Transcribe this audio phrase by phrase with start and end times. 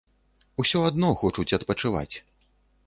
[0.63, 2.11] Усё адно хочуць адпачываць.